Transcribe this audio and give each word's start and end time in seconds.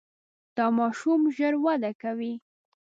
دا 0.57 0.65
ماشوم 0.77 1.21
ژر 1.35 1.53
وده 1.65 1.91
کوي. 2.01 2.33